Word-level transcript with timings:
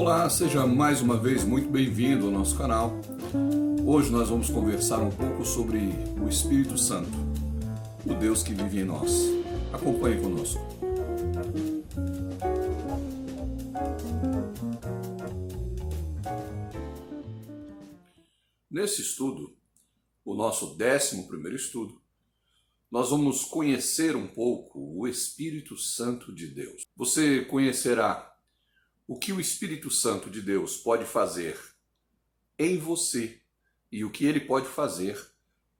Olá, 0.00 0.30
seja 0.30 0.66
mais 0.66 1.02
uma 1.02 1.18
vez 1.18 1.44
muito 1.44 1.68
bem-vindo 1.68 2.24
ao 2.24 2.32
nosso 2.32 2.56
canal. 2.56 2.98
Hoje 3.84 4.10
nós 4.10 4.30
vamos 4.30 4.48
conversar 4.48 4.98
um 4.98 5.10
pouco 5.10 5.44
sobre 5.44 5.78
o 6.18 6.26
Espírito 6.26 6.78
Santo, 6.78 7.10
o 8.06 8.14
Deus 8.14 8.42
que 8.42 8.54
vive 8.54 8.80
em 8.80 8.84
nós. 8.84 9.12
Acompanhe 9.70 10.18
conosco. 10.18 10.58
Nesse 18.70 19.02
estudo, 19.02 19.54
o 20.24 20.34
nosso 20.34 20.76
décimo 20.76 21.28
primeiro 21.28 21.58
estudo, 21.58 22.00
nós 22.90 23.10
vamos 23.10 23.44
conhecer 23.44 24.16
um 24.16 24.26
pouco 24.26 24.80
o 24.98 25.06
Espírito 25.06 25.76
Santo 25.76 26.34
de 26.34 26.46
Deus. 26.46 26.86
Você 26.96 27.44
conhecerá 27.44 28.29
o 29.10 29.18
que 29.18 29.32
o 29.32 29.40
Espírito 29.40 29.90
Santo 29.90 30.30
de 30.30 30.40
Deus 30.40 30.76
pode 30.76 31.04
fazer 31.04 31.58
em 32.56 32.78
você 32.78 33.40
e 33.90 34.04
o 34.04 34.10
que 34.10 34.24
ele 34.24 34.38
pode 34.38 34.68
fazer 34.68 35.20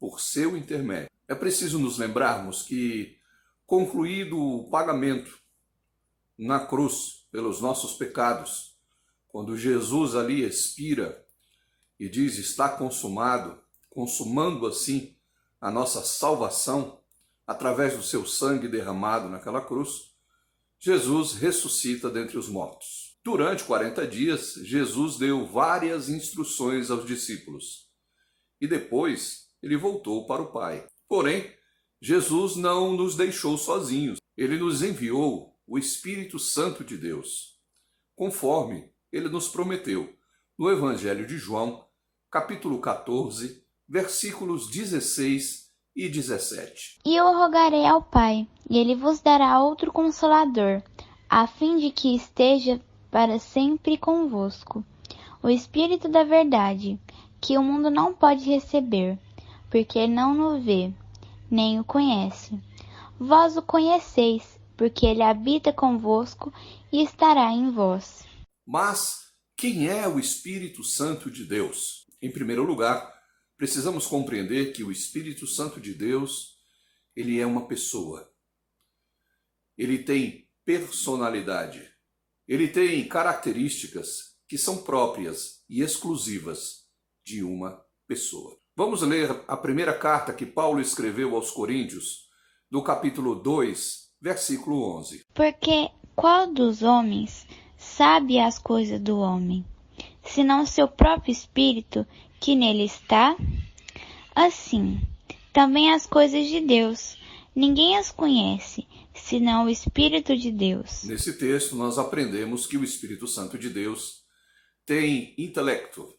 por 0.01 0.20
seu 0.20 0.56
intermédio. 0.56 1.09
É 1.29 1.34
preciso 1.37 1.79
nos 1.79 1.97
lembrarmos 1.97 2.62
que, 2.62 3.16
concluído 3.65 4.37
o 4.37 4.69
pagamento 4.69 5.39
na 6.37 6.66
cruz 6.66 7.25
pelos 7.30 7.61
nossos 7.61 7.93
pecados, 7.93 8.77
quando 9.29 9.56
Jesus 9.56 10.17
ali 10.17 10.42
expira 10.42 11.25
e 12.01 12.09
diz 12.09 12.37
está 12.37 12.69
consumado, 12.69 13.62
consumando 13.89 14.67
assim 14.67 15.15
a 15.61 15.70
nossa 15.70 16.03
salvação 16.03 17.01
através 17.47 17.97
do 17.97 18.03
seu 18.03 18.27
sangue 18.27 18.67
derramado 18.67 19.28
naquela 19.28 19.61
cruz, 19.61 20.11
Jesus 20.81 21.34
ressuscita 21.34 22.11
dentre 22.11 22.36
os 22.36 22.48
mortos. 22.48 23.09
Durante 23.23 23.65
40 23.65 24.07
dias, 24.07 24.55
Jesus 24.63 25.19
deu 25.19 25.47
várias 25.47 26.09
instruções 26.09 26.91
aos 26.91 27.05
discípulos 27.05 27.91
e 28.59 28.67
depois 28.67 29.49
ele 29.63 29.77
voltou 29.77 30.27
para 30.27 30.41
o 30.41 30.51
Pai. 30.51 30.87
Porém, 31.07 31.53
Jesus 32.01 32.57
não 32.57 32.95
nos 32.97 33.15
deixou 33.15 33.59
sozinhos, 33.59 34.19
ele 34.37 34.59
nos 34.59 34.83
enviou 34.83 35.55
o 35.67 35.79
Espírito 35.79 36.39
Santo 36.39 36.83
de 36.83 36.97
Deus, 36.97 37.59
conforme 38.17 38.91
ele 39.13 39.29
nos 39.29 39.48
prometeu 39.48 40.17
no 40.59 40.71
Evangelho 40.71 41.27
de 41.27 41.37
João, 41.37 41.87
capítulo 42.31 42.81
14, 42.81 43.63
versículos 43.87 44.71
16 44.71 45.71
e 45.95 46.09
17. 46.09 47.01
E 47.05 47.17
eu 47.17 47.25
rogarei 47.35 47.85
ao 47.85 48.03
Pai, 48.03 48.48
e 48.69 48.79
ele 48.79 48.95
vos 48.95 49.21
dará 49.21 49.63
outro 49.63 49.93
consolador, 49.93 50.83
a 51.29 51.47
fim 51.47 51.77
de 51.77 51.91
que 51.91 52.15
esteja 52.15 52.81
para 53.11 53.39
sempre 53.39 53.98
convosco. 53.98 54.84
O 55.42 55.48
Espírito 55.48 56.08
da 56.08 56.22
Verdade, 56.22 56.98
que 57.41 57.56
o 57.56 57.62
mundo 57.62 57.91
não 57.91 58.14
pode 58.14 58.44
receber, 58.44 59.19
porque 59.70 60.06
não 60.06 60.39
o 60.41 60.61
vê, 60.61 60.92
nem 61.50 61.80
o 61.80 61.84
conhece. 61.84 62.58
Vós 63.19 63.56
o 63.56 63.62
conheceis, 63.62 64.58
porque 64.77 65.06
ele 65.06 65.22
habita 65.22 65.72
convosco 65.72 66.52
e 66.92 67.02
estará 67.02 67.52
em 67.52 67.70
vós. 67.70 68.25
Mas 68.67 69.20
quem 69.56 69.89
é 69.89 70.06
o 70.08 70.19
Espírito 70.19 70.83
Santo 70.84 71.30
de 71.30 71.45
Deus? 71.45 72.06
Em 72.22 72.30
primeiro 72.30 72.64
lugar, 72.64 73.12
precisamos 73.56 74.06
compreender 74.06 74.72
que 74.72 74.84
o 74.84 74.92
Espírito 74.92 75.47
Santo 75.47 75.80
de 75.80 75.92
Deus, 75.92 76.58
ele 77.14 77.39
é 77.41 77.47
uma 77.47 77.67
pessoa. 77.67 78.30
Ele 79.77 79.98
tem 79.98 80.48
personalidade. 80.64 81.91
Ele 82.51 82.67
tem 82.67 83.06
características 83.06 84.34
que 84.48 84.59
são 84.59 84.79
próprias 84.79 85.62
e 85.70 85.83
exclusivas 85.83 86.80
de 87.24 87.45
uma 87.45 87.80
pessoa. 88.08 88.58
Vamos 88.74 89.02
ler 89.02 89.45
a 89.47 89.57
primeira 89.57 89.97
carta 89.97 90.33
que 90.33 90.45
Paulo 90.45 90.80
escreveu 90.80 91.36
aos 91.36 91.52
Coríntios, 91.52 92.29
do 92.69 92.83
capítulo 92.83 93.36
2, 93.36 94.11
versículo 94.20 94.83
11. 94.98 95.27
Porque 95.33 95.91
qual 96.17 96.52
dos 96.52 96.83
homens 96.83 97.47
sabe 97.79 98.41
as 98.41 98.58
coisas 98.58 99.01
do 99.01 99.20
homem, 99.20 99.64
senão 100.24 100.67
seu 100.67 100.89
próprio 100.89 101.30
espírito 101.30 102.05
que 102.41 102.57
nele 102.57 102.83
está? 102.83 103.36
Assim, 104.35 105.01
também 105.53 105.92
as 105.92 106.05
coisas 106.05 106.48
de 106.48 106.58
Deus, 106.58 107.17
ninguém 107.55 107.97
as 107.97 108.11
conhece, 108.11 108.89
senão 109.30 109.67
o 109.67 109.68
Espírito 109.70 110.36
de 110.36 110.51
Deus. 110.51 111.05
Nesse 111.05 111.39
texto, 111.39 111.77
nós 111.77 111.98
aprendemos 111.98 112.67
que 112.67 112.77
o 112.77 112.83
Espírito 112.83 113.29
Santo 113.29 113.57
de 113.57 113.70
Deus 113.70 114.24
tem 114.85 115.36
intelecto, 115.39 116.13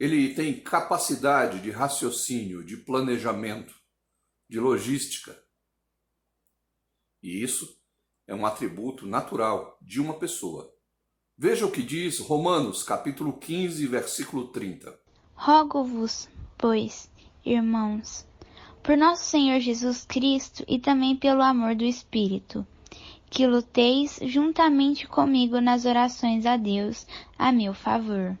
ele 0.00 0.34
tem 0.34 0.58
capacidade 0.58 1.60
de 1.60 1.70
raciocínio, 1.70 2.64
de 2.64 2.78
planejamento, 2.78 3.74
de 4.48 4.58
logística. 4.58 5.38
E 7.22 7.42
isso 7.42 7.78
é 8.26 8.34
um 8.34 8.46
atributo 8.46 9.06
natural 9.06 9.78
de 9.82 10.00
uma 10.00 10.18
pessoa. 10.18 10.72
Veja 11.36 11.66
o 11.66 11.70
que 11.70 11.82
diz 11.82 12.18
Romanos, 12.18 12.82
capítulo 12.82 13.38
15, 13.38 13.86
versículo 13.86 14.48
30. 14.48 14.98
Rogo-vos, 15.34 16.30
pois, 16.56 17.10
irmãos, 17.44 18.26
por 18.86 18.96
nosso 18.96 19.24
Senhor 19.24 19.58
Jesus 19.58 20.06
Cristo 20.08 20.64
e 20.68 20.78
também 20.78 21.16
pelo 21.16 21.42
amor 21.42 21.74
do 21.74 21.82
Espírito, 21.82 22.64
que 23.28 23.44
luteis 23.44 24.20
juntamente 24.22 25.08
comigo 25.08 25.60
nas 25.60 25.84
orações 25.84 26.46
a 26.46 26.56
Deus 26.56 27.04
a 27.36 27.50
meu 27.50 27.74
favor. 27.74 28.38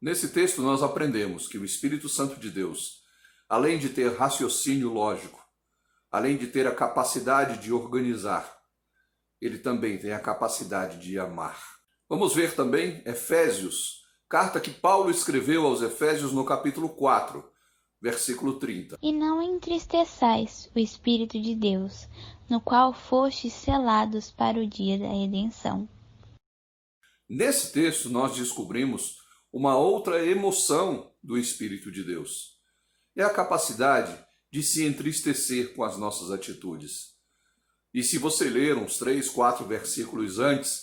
Nesse 0.00 0.28
texto 0.28 0.62
nós 0.62 0.80
aprendemos 0.80 1.48
que 1.48 1.58
o 1.58 1.64
Espírito 1.64 2.08
Santo 2.08 2.38
de 2.38 2.50
Deus, 2.50 3.02
além 3.48 3.76
de 3.76 3.88
ter 3.88 4.16
raciocínio 4.16 4.92
lógico, 4.92 5.44
além 6.08 6.36
de 6.36 6.46
ter 6.46 6.68
a 6.68 6.74
capacidade 6.74 7.60
de 7.60 7.72
organizar, 7.72 8.56
ele 9.40 9.58
também 9.58 9.98
tem 9.98 10.12
a 10.12 10.20
capacidade 10.20 11.00
de 11.00 11.18
amar. 11.18 11.60
Vamos 12.08 12.32
ver 12.32 12.54
também 12.54 13.02
Efésios, 13.04 14.04
carta 14.28 14.60
que 14.60 14.70
Paulo 14.70 15.10
escreveu 15.10 15.66
aos 15.66 15.82
Efésios 15.82 16.32
no 16.32 16.44
capítulo 16.44 16.90
4, 16.90 17.53
versículo 18.04 18.58
30. 18.58 18.98
E 19.00 19.10
não 19.10 19.40
entristeçais 19.40 20.70
o 20.76 20.78
Espírito 20.78 21.40
de 21.40 21.54
Deus, 21.54 22.06
no 22.50 22.60
qual 22.60 22.92
fostes 22.92 23.54
selados 23.54 24.30
para 24.30 24.58
o 24.58 24.66
dia 24.66 24.98
da 24.98 25.08
redenção. 25.08 25.88
Nesse 27.26 27.72
texto, 27.72 28.10
nós 28.10 28.36
descobrimos 28.36 29.16
uma 29.50 29.78
outra 29.78 30.22
emoção 30.22 31.10
do 31.22 31.38
Espírito 31.38 31.90
de 31.90 32.04
Deus. 32.04 32.58
É 33.16 33.22
a 33.22 33.30
capacidade 33.30 34.14
de 34.52 34.62
se 34.62 34.84
entristecer 34.84 35.72
com 35.72 35.82
as 35.82 35.96
nossas 35.96 36.30
atitudes. 36.30 37.14
E 37.94 38.02
se 38.02 38.18
você 38.18 38.50
ler 38.50 38.76
uns 38.76 38.98
três, 38.98 39.30
quatro 39.30 39.64
versículos 39.64 40.38
antes, 40.38 40.82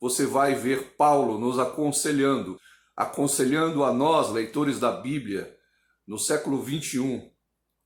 você 0.00 0.24
vai 0.24 0.54
ver 0.54 0.94
Paulo 0.96 1.38
nos 1.38 1.58
aconselhando, 1.58 2.58
aconselhando 2.96 3.84
a 3.84 3.92
nós, 3.92 4.32
leitores 4.32 4.80
da 4.80 4.90
Bíblia, 4.90 5.54
no 6.06 6.18
século 6.18 6.62
21 6.62 7.30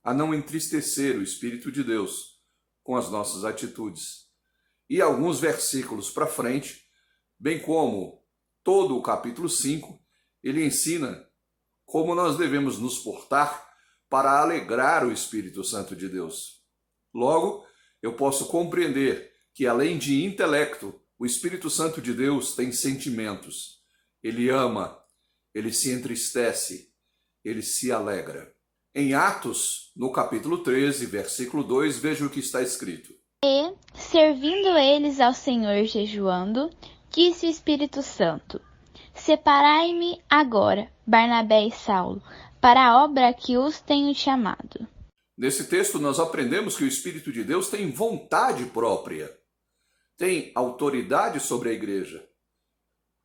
a 0.03 0.13
não 0.13 0.35
entristecer 0.35 1.17
o 1.17 1.23
Espírito 1.23 1.71
de 1.71 1.83
Deus 1.83 2.41
com 2.83 2.97
as 2.97 3.11
nossas 3.11 3.45
atitudes. 3.45 4.29
E 4.89 5.01
alguns 5.01 5.39
versículos 5.39 6.11
para 6.11 6.27
frente, 6.27 6.85
bem 7.39 7.61
como 7.61 8.25
todo 8.63 8.97
o 8.97 9.03
capítulo 9.03 9.49
5, 9.49 9.99
ele 10.43 10.65
ensina 10.65 11.29
como 11.85 12.15
nós 12.15 12.37
devemos 12.37 12.79
nos 12.79 12.99
portar 12.99 13.69
para 14.09 14.41
alegrar 14.41 15.07
o 15.07 15.13
Espírito 15.13 15.63
Santo 15.63 15.95
de 15.95 16.09
Deus. 16.09 16.65
Logo, 17.15 17.65
eu 18.03 18.15
posso 18.15 18.47
compreender 18.47 19.33
que 19.55 19.67
além 19.67 19.99
de 19.99 20.25
intelecto, 20.25 21.01
o 21.19 21.27
Espírito 21.27 21.69
Santo 21.69 22.01
de 22.01 22.15
Deus 22.15 22.55
tem 22.55 22.73
sentimentos. 22.73 23.83
Ele 24.23 24.49
ama, 24.49 24.99
ele 25.55 25.73
se 25.73 25.91
entristece, 25.91 26.90
ele 27.45 27.63
se 27.63 27.91
alegra. 27.91 28.53
Em 28.95 29.15
Atos, 29.15 29.93
no 29.97 30.13
capítulo 30.13 30.59
13, 30.63 31.07
versículo 31.07 31.63
2, 31.63 31.99
veja 31.99 32.27
o 32.27 32.31
que 32.31 32.41
está 32.41 32.61
escrito. 32.61 33.15
E, 33.45 33.73
servindo 33.95 34.77
eles 34.77 35.21
ao 35.21 35.33
Senhor 35.33 35.85
jejuando, 35.85 36.69
disse 37.11 37.47
o 37.47 37.51
Espírito 37.51 38.03
Santo: 38.03 38.61
Separai-me 39.15 40.21
agora, 40.29 40.91
Barnabé 41.07 41.67
e 41.67 41.71
Saulo, 41.71 42.23
para 42.61 42.89
a 42.89 43.05
obra 43.05 43.33
que 43.33 43.57
os 43.57 43.81
tenho 43.81 44.15
chamado. 44.15 44.87
Nesse 45.37 45.69
texto, 45.69 45.99
nós 45.99 46.19
aprendemos 46.19 46.77
que 46.77 46.85
o 46.85 46.89
Espírito 46.89 47.33
de 47.33 47.43
Deus 47.43 47.71
tem 47.71 47.91
vontade 47.91 48.67
própria, 48.67 49.35
tem 50.17 50.53
autoridade 50.55 51.41
sobre 51.41 51.71
a 51.71 51.73
igreja. 51.73 52.23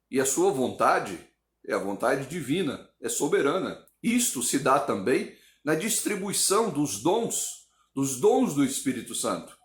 E 0.09 0.21
a 0.21 0.25
sua 0.25 0.49
vontade 0.49 1.19
é 1.67 1.73
a 1.73 1.77
vontade 1.77 2.27
divina, 2.27 2.89
é 3.01 3.09
soberana. 3.09 3.84
Isto 4.05 4.43
se 4.43 4.59
dá 4.59 4.79
também 4.79 5.35
na 5.63 5.73
distribuição 5.73 6.69
dos 6.69 7.01
dons, 7.01 7.65
dos 7.91 8.19
dons 8.19 8.53
do 8.53 8.63
Espírito 8.63 9.15
Santo, 9.15 9.57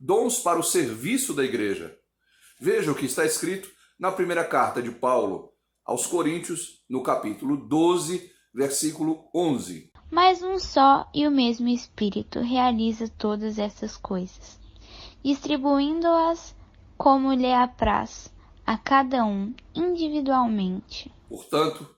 dons 0.00 0.40
para 0.40 0.58
o 0.58 0.64
serviço 0.64 1.32
da 1.32 1.44
igreja. 1.44 1.96
Veja 2.58 2.90
o 2.90 2.94
que 2.96 3.06
está 3.06 3.24
escrito 3.24 3.70
na 3.96 4.10
primeira 4.10 4.42
carta 4.42 4.82
de 4.82 4.90
Paulo 4.90 5.52
aos 5.84 6.08
Coríntios, 6.08 6.82
no 6.90 7.04
capítulo 7.04 7.56
12, 7.56 8.32
versículo 8.52 9.28
11. 9.32 9.92
Mas 10.10 10.42
um 10.42 10.58
só 10.58 11.08
e 11.14 11.24
o 11.24 11.30
mesmo 11.30 11.68
Espírito 11.68 12.40
realiza 12.40 13.06
todas 13.08 13.60
essas 13.60 13.96
coisas, 13.96 14.58
distribuindo-as 15.22 16.56
como 16.98 17.32
lhe 17.32 17.52
apraz 17.52 18.34
a 18.66 18.76
cada 18.76 19.24
um 19.24 19.54
individualmente. 19.72 21.14
Portanto, 21.28 21.93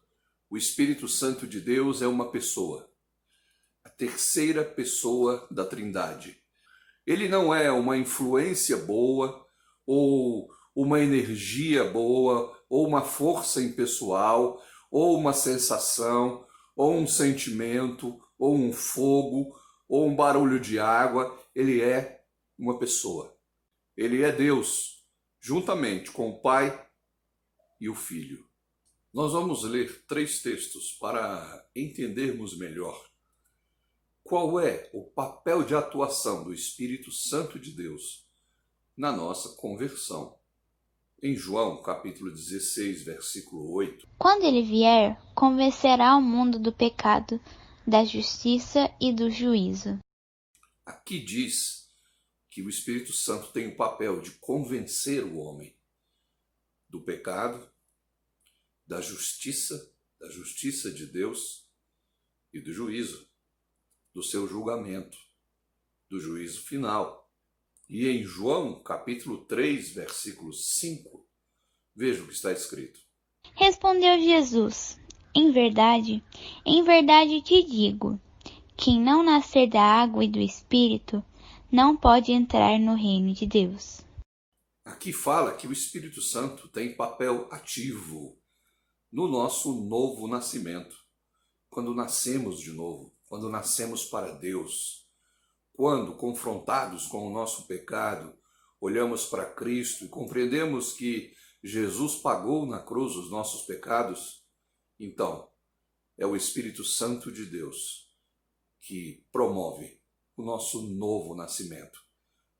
o 0.48 0.56
Espírito 0.56 1.08
Santo 1.08 1.46
de 1.46 1.60
Deus 1.60 2.02
é 2.02 2.06
uma 2.06 2.30
pessoa, 2.30 2.88
a 3.84 3.90
terceira 3.90 4.64
pessoa 4.64 5.46
da 5.50 5.64
Trindade. 5.64 6.40
Ele 7.06 7.28
não 7.28 7.54
é 7.54 7.70
uma 7.70 7.96
influência 7.96 8.76
boa 8.76 9.44
ou 9.86 10.48
uma 10.74 11.00
energia 11.00 11.84
boa 11.84 12.56
ou 12.68 12.86
uma 12.86 13.02
força 13.02 13.62
impessoal 13.62 14.62
ou 14.90 15.18
uma 15.18 15.32
sensação 15.32 16.46
ou 16.74 16.94
um 16.94 17.06
sentimento 17.06 18.20
ou 18.38 18.54
um 18.54 18.72
fogo 18.72 19.58
ou 19.88 20.06
um 20.06 20.14
barulho 20.14 20.60
de 20.60 20.78
água, 20.78 21.38
ele 21.54 21.80
é 21.80 22.22
uma 22.58 22.78
pessoa. 22.78 23.36
Ele 23.96 24.22
é 24.22 24.32
Deus, 24.32 25.04
juntamente 25.40 26.10
com 26.10 26.30
o 26.30 26.40
Pai 26.40 26.86
e 27.80 27.88
o 27.88 27.94
Filho. 27.94 28.45
Nós 29.16 29.32
vamos 29.32 29.62
ler 29.62 30.04
três 30.06 30.42
textos 30.42 30.92
para 30.92 31.66
entendermos 31.74 32.54
melhor 32.54 33.02
qual 34.22 34.60
é 34.60 34.90
o 34.92 35.04
papel 35.04 35.62
de 35.62 35.74
atuação 35.74 36.44
do 36.44 36.52
Espírito 36.52 37.10
Santo 37.10 37.58
de 37.58 37.70
Deus 37.70 38.28
na 38.94 39.10
nossa 39.10 39.56
conversão. 39.56 40.38
Em 41.22 41.34
João, 41.34 41.82
capítulo 41.82 42.30
16, 42.30 43.04
versículo 43.04 43.72
8. 43.72 44.06
Quando 44.18 44.44
ele 44.44 44.60
vier, 44.60 45.18
convencerá 45.34 46.14
o 46.14 46.20
mundo 46.20 46.58
do 46.58 46.70
pecado, 46.70 47.40
da 47.86 48.04
justiça 48.04 48.94
e 49.00 49.14
do 49.14 49.30
juízo. 49.30 49.98
Aqui 50.84 51.24
diz 51.24 51.88
que 52.50 52.60
o 52.60 52.68
Espírito 52.68 53.14
Santo 53.14 53.50
tem 53.50 53.68
o 53.68 53.76
papel 53.78 54.20
de 54.20 54.32
convencer 54.32 55.24
o 55.24 55.38
homem 55.38 55.74
do 56.86 57.00
pecado, 57.00 57.66
da 58.86 59.00
justiça, 59.00 59.92
da 60.20 60.30
justiça 60.30 60.90
de 60.90 61.06
Deus 61.06 61.66
e 62.52 62.60
do 62.60 62.72
juízo, 62.72 63.28
do 64.14 64.22
seu 64.22 64.46
julgamento, 64.46 65.18
do 66.08 66.20
juízo 66.20 66.62
final. 66.62 67.30
E 67.88 68.06
em 68.08 68.24
João, 68.24 68.82
capítulo 68.82 69.44
3, 69.44 69.90
versículo 69.90 70.52
5, 70.52 71.28
veja 71.94 72.22
o 72.22 72.26
que 72.26 72.34
está 72.34 72.52
escrito. 72.52 73.00
Respondeu 73.54 74.20
Jesus: 74.20 74.98
Em 75.34 75.52
verdade, 75.52 76.22
em 76.64 76.82
verdade 76.82 77.42
te 77.42 77.62
digo, 77.64 78.20
quem 78.76 79.00
não 79.00 79.22
nascer 79.22 79.68
da 79.68 79.82
água 79.82 80.24
e 80.24 80.28
do 80.28 80.40
espírito 80.40 81.24
não 81.70 81.96
pode 81.96 82.32
entrar 82.32 82.78
no 82.78 82.94
reino 82.94 83.32
de 83.34 83.46
Deus. 83.46 84.04
Aqui 84.84 85.12
fala 85.12 85.56
que 85.56 85.66
o 85.66 85.72
Espírito 85.72 86.22
Santo 86.22 86.68
tem 86.68 86.94
papel 86.94 87.48
ativo 87.50 88.40
no 89.16 89.26
nosso 89.26 89.72
novo 89.80 90.28
nascimento, 90.28 90.94
quando 91.70 91.94
nascemos 91.94 92.60
de 92.60 92.70
novo, 92.70 93.16
quando 93.26 93.48
nascemos 93.48 94.04
para 94.04 94.32
Deus, 94.32 95.08
quando, 95.72 96.18
confrontados 96.18 97.06
com 97.06 97.26
o 97.26 97.32
nosso 97.32 97.66
pecado, 97.66 98.38
olhamos 98.78 99.24
para 99.24 99.54
Cristo 99.54 100.04
e 100.04 100.10
compreendemos 100.10 100.92
que 100.92 101.32
Jesus 101.64 102.16
pagou 102.16 102.66
na 102.66 102.78
cruz 102.78 103.16
os 103.16 103.30
nossos 103.30 103.62
pecados, 103.62 104.44
então 105.00 105.50
é 106.18 106.26
o 106.26 106.36
Espírito 106.36 106.84
Santo 106.84 107.32
de 107.32 107.46
Deus 107.46 108.14
que 108.82 109.26
promove 109.32 109.98
o 110.36 110.42
nosso 110.42 110.94
novo 110.94 111.34
nascimento, 111.34 112.04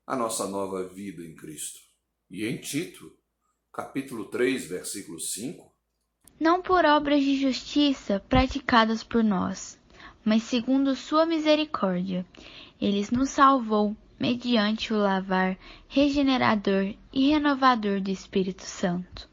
a 0.07 0.15
nossa 0.15 0.47
nova 0.47 0.87
vida 0.87 1.23
em 1.23 1.35
Cristo. 1.35 1.81
E 2.31 2.45
em 2.45 2.59
Tito, 2.59 3.15
capítulo 3.71 4.31
3, 4.31 4.65
versículo 4.65 5.19
5, 5.19 5.76
não 6.39 6.61
por 6.61 6.85
obras 6.85 7.23
de 7.23 7.39
justiça 7.39 8.19
praticadas 8.29 9.03
por 9.03 9.23
nós, 9.23 9.79
mas 10.23 10.43
segundo 10.43 10.95
sua 10.95 11.25
misericórdia, 11.25 12.25
ele 12.79 13.05
nos 13.11 13.29
salvou 13.29 13.95
mediante 14.19 14.93
o 14.93 14.97
lavar 14.97 15.57
regenerador 15.87 16.93
e 17.13 17.29
renovador 17.29 18.01
do 18.01 18.11
Espírito 18.11 18.63
Santo. 18.63 19.29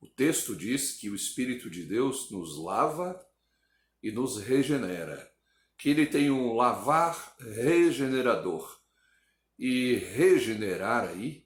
O 0.00 0.08
texto 0.08 0.56
diz 0.56 0.92
que 0.92 1.10
o 1.10 1.14
Espírito 1.14 1.68
de 1.68 1.84
Deus 1.84 2.30
nos 2.30 2.56
lava 2.58 3.20
e 4.02 4.10
nos 4.10 4.40
regenera, 4.40 5.30
que 5.76 5.90
ele 5.90 6.06
tem 6.06 6.30
um 6.30 6.54
lavar 6.54 7.34
regenerador. 7.38 8.78
E 9.58 9.96
regenerar 9.96 11.10
aí 11.10 11.44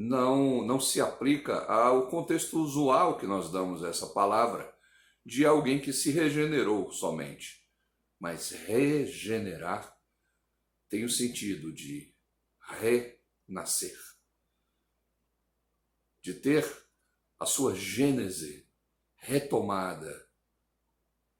não, 0.00 0.64
não 0.64 0.78
se 0.78 1.00
aplica 1.00 1.64
ao 1.64 2.06
contexto 2.06 2.60
usual 2.60 3.18
que 3.18 3.26
nós 3.26 3.50
damos 3.50 3.82
essa 3.82 4.06
palavra, 4.06 4.72
de 5.26 5.44
alguém 5.44 5.80
que 5.80 5.92
se 5.92 6.12
regenerou 6.12 6.92
somente. 6.92 7.68
Mas 8.16 8.50
regenerar 8.50 9.92
tem 10.88 11.04
o 11.04 11.10
sentido 11.10 11.72
de 11.72 12.14
renascer, 12.78 13.98
de 16.22 16.32
ter 16.32 16.64
a 17.36 17.44
sua 17.44 17.74
gênese 17.74 18.70
retomada, 19.16 20.30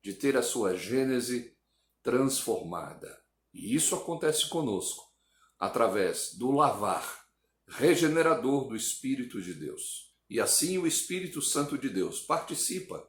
de 0.02 0.14
ter 0.14 0.36
a 0.36 0.42
sua 0.42 0.76
gênese 0.76 1.56
transformada. 2.02 3.24
E 3.54 3.72
isso 3.72 3.94
acontece 3.94 4.48
conosco 4.48 5.14
através 5.60 6.34
do 6.34 6.50
lavar 6.50 7.27
regenerador 7.68 8.68
do 8.68 8.76
Espírito 8.76 9.40
de 9.40 9.54
Deus. 9.54 10.12
E 10.28 10.40
assim 10.40 10.78
o 10.78 10.86
Espírito 10.86 11.40
Santo 11.40 11.78
de 11.78 11.88
Deus 11.88 12.20
participa 12.20 13.08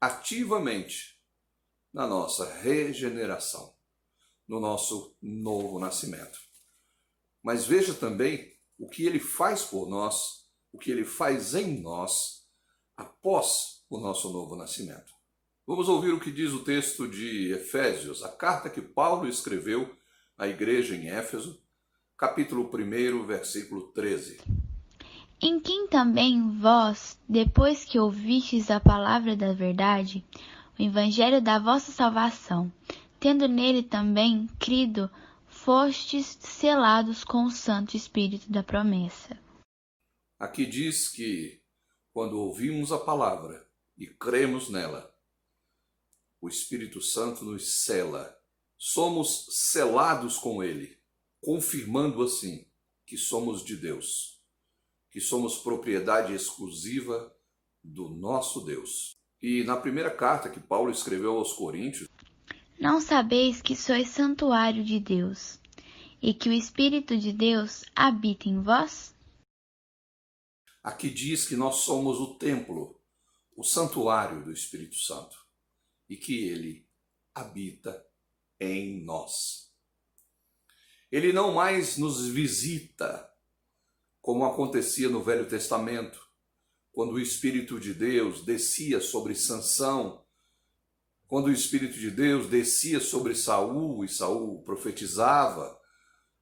ativamente 0.00 1.18
na 1.92 2.06
nossa 2.06 2.52
regeneração, 2.60 3.74
no 4.46 4.60
nosso 4.60 5.16
novo 5.20 5.78
nascimento. 5.78 6.38
Mas 7.42 7.64
veja 7.64 7.94
também 7.94 8.56
o 8.78 8.88
que 8.88 9.04
ele 9.04 9.18
faz 9.18 9.62
por 9.62 9.88
nós, 9.88 10.46
o 10.72 10.78
que 10.78 10.90
ele 10.90 11.04
faz 11.04 11.54
em 11.54 11.80
nós 11.80 12.46
após 12.96 13.84
o 13.88 13.98
nosso 13.98 14.30
novo 14.30 14.54
nascimento. 14.56 15.12
Vamos 15.66 15.88
ouvir 15.88 16.12
o 16.12 16.20
que 16.20 16.30
diz 16.30 16.52
o 16.52 16.64
texto 16.64 17.08
de 17.08 17.52
Efésios, 17.52 18.22
a 18.22 18.28
carta 18.28 18.68
que 18.68 18.82
Paulo 18.82 19.28
escreveu 19.28 19.94
à 20.36 20.48
igreja 20.48 20.94
em 20.94 21.08
Éfeso, 21.08 21.62
capítulo 22.20 22.70
1, 22.70 23.24
versículo 23.24 23.80
13. 23.92 24.42
Em 25.40 25.58
quem 25.58 25.88
também 25.88 26.54
vós, 26.58 27.18
depois 27.26 27.82
que 27.82 27.98
ouvistes 27.98 28.70
a 28.70 28.78
palavra 28.78 29.34
da 29.34 29.54
verdade, 29.54 30.22
o 30.78 30.82
evangelho 30.82 31.40
da 31.40 31.58
vossa 31.58 31.90
salvação, 31.90 32.70
tendo 33.18 33.48
nele 33.48 33.82
também 33.82 34.46
crido, 34.58 35.10
fostes 35.48 36.36
selados 36.42 37.24
com 37.24 37.46
o 37.46 37.50
Santo 37.50 37.96
Espírito 37.96 38.52
da 38.52 38.62
promessa. 38.62 39.40
Aqui 40.38 40.66
diz 40.66 41.08
que, 41.08 41.62
quando 42.12 42.38
ouvimos 42.38 42.92
a 42.92 42.98
palavra 42.98 43.66
e 43.96 44.06
cremos 44.06 44.68
nela, 44.68 45.10
o 46.38 46.50
Espírito 46.50 47.00
Santo 47.00 47.46
nos 47.46 47.82
sela, 47.82 48.36
somos 48.76 49.46
selados 49.48 50.36
com 50.36 50.62
ele 50.62 50.99
confirmando 51.40 52.22
assim 52.22 52.66
que 53.06 53.16
somos 53.16 53.64
de 53.64 53.76
Deus, 53.76 54.40
que 55.10 55.20
somos 55.20 55.58
propriedade 55.58 56.32
exclusiva 56.32 57.34
do 57.82 58.08
nosso 58.08 58.60
Deus. 58.64 59.16
E 59.42 59.64
na 59.64 59.76
primeira 59.76 60.14
carta 60.14 60.50
que 60.50 60.60
Paulo 60.60 60.90
escreveu 60.90 61.32
aos 61.32 61.52
Coríntios, 61.52 62.08
não 62.78 63.00
sabeis 63.00 63.60
que 63.60 63.76
sois 63.76 64.08
santuário 64.08 64.84
de 64.84 64.98
Deus 65.00 65.58
e 66.22 66.32
que 66.34 66.48
o 66.48 66.52
Espírito 66.52 67.16
de 67.16 67.32
Deus 67.32 67.84
habita 67.94 68.48
em 68.48 68.62
vós? 68.62 69.14
Aqui 70.82 71.10
diz 71.10 71.46
que 71.46 71.56
nós 71.56 71.76
somos 71.76 72.18
o 72.18 72.36
templo, 72.36 72.98
o 73.54 73.62
santuário 73.62 74.42
do 74.44 74.52
Espírito 74.52 74.96
Santo 74.96 75.36
e 76.08 76.16
que 76.16 76.44
ele 76.48 76.88
habita 77.34 78.04
em 78.58 79.02
nós. 79.04 79.69
Ele 81.10 81.32
não 81.32 81.52
mais 81.52 81.96
nos 81.96 82.26
visita, 82.28 83.28
como 84.20 84.44
acontecia 84.44 85.08
no 85.08 85.22
Velho 85.22 85.48
Testamento, 85.48 86.20
quando 86.92 87.12
o 87.12 87.20
Espírito 87.20 87.80
de 87.80 87.94
Deus 87.94 88.44
descia 88.44 89.00
sobre 89.00 89.34
Sansão, 89.34 90.24
quando 91.26 91.46
o 91.46 91.52
Espírito 91.52 91.98
de 91.98 92.10
Deus 92.10 92.48
descia 92.48 93.00
sobre 93.00 93.34
Saul 93.34 94.04
e 94.04 94.08
Saul 94.08 94.62
profetizava, 94.62 95.78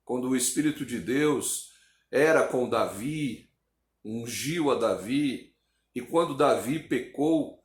quando 0.05 0.29
o 0.29 0.37
Espírito 0.37 0.85
de 0.85 0.99
Deus 0.99 1.73
era 2.11 2.47
com 2.47 2.69
Davi 2.69 3.49
ungiu 4.05 4.71
a 4.71 4.75
Davi, 4.75 5.55
e 5.95 6.01
quando 6.01 6.37
Davi 6.37 6.79
pecou, 6.79 7.63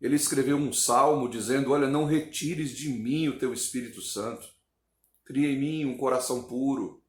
ele 0.00 0.16
escreveu 0.16 0.56
um 0.56 0.72
salmo 0.72 1.28
dizendo: 1.28 1.72
Olha, 1.72 1.88
não 1.88 2.04
retires 2.04 2.76
de 2.76 2.88
mim 2.88 3.28
o 3.28 3.38
teu 3.38 3.52
Espírito 3.52 4.00
Santo, 4.00 4.48
cria 5.28 5.52
em 5.52 5.58
mim 5.58 5.84
um 5.84 5.98
coração 5.98 6.42
puro. 6.44 7.04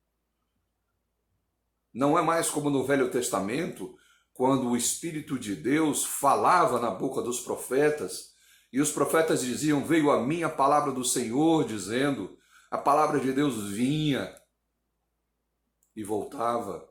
Não 1.94 2.20
é 2.20 2.22
mais 2.22 2.50
como 2.50 2.70
no 2.70 2.84
Velho 2.84 3.10
Testamento, 3.10 3.98
quando 4.34 4.68
o 4.68 4.76
Espírito 4.76 5.40
de 5.40 5.56
Deus 5.56 6.04
falava 6.04 6.82
na 6.82 6.92
boca 6.92 7.22
dos 7.22 7.40
profetas, 7.40 8.34
e 8.74 8.82
os 8.82 8.92
profetas 8.92 9.40
diziam: 9.40 9.86
Veio 9.86 10.12
a 10.12 10.22
mim 10.22 10.44
a 10.44 10.50
palavra 10.50 10.92
do 10.92 11.06
Senhor, 11.06 11.66
dizendo, 11.66 12.38
a 12.70 12.78
palavra 12.78 13.22
de 13.22 13.32
Deus 13.32 13.70
vinha 13.70 14.36
e 15.96 16.04
voltava. 16.04 16.90